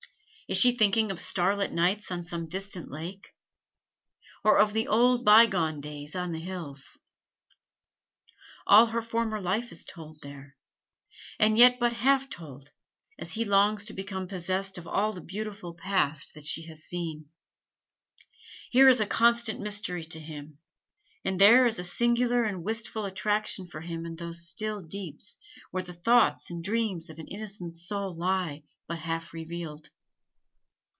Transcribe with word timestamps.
Is 0.47 0.57
she 0.57 0.75
thinking 0.75 1.11
of 1.11 1.19
starlit 1.21 1.71
nights 1.71 2.11
on 2.11 2.25
some 2.25 2.45
distant 2.49 2.91
lake, 2.91 3.33
or 4.43 4.59
of 4.59 4.73
the 4.73 4.85
old 4.85 5.23
bygone 5.23 5.79
days 5.79 6.13
on 6.13 6.33
the 6.33 6.41
hills? 6.41 6.99
All 8.67 8.87
her 8.87 9.01
former 9.01 9.39
life 9.39 9.71
is 9.71 9.85
told 9.85 10.19
there, 10.19 10.57
and 11.39 11.57
yet 11.57 11.79
but 11.79 11.93
half 11.93 12.29
told, 12.29 12.69
and 13.17 13.29
he 13.29 13.45
longs 13.45 13.85
to 13.85 13.93
become 13.93 14.27
possessed 14.27 14.77
of 14.77 14.85
all 14.85 15.13
the 15.13 15.21
beautiful 15.21 15.73
past 15.73 16.33
that 16.33 16.43
she 16.43 16.63
has 16.63 16.83
seen. 16.83 17.29
Here 18.71 18.89
is 18.89 18.99
a 18.99 19.05
constant 19.07 19.61
mystery 19.61 20.03
to 20.03 20.19
him, 20.19 20.57
and 21.23 21.39
there 21.39 21.65
is 21.65 21.79
a 21.79 21.83
singular 21.85 22.43
and 22.43 22.61
wistful 22.61 23.05
attraction 23.05 23.67
for 23.69 23.79
him 23.79 24.05
in 24.05 24.17
those 24.17 24.45
still 24.49 24.81
deeps 24.81 25.37
where 25.69 25.83
the 25.83 25.93
thoughts 25.93 26.49
and 26.51 26.61
dreams 26.61 27.09
of 27.09 27.19
an 27.19 27.27
innocent 27.29 27.73
soul 27.73 28.13
lie 28.13 28.63
but 28.85 28.99
half 28.99 29.31
revealed. 29.33 29.87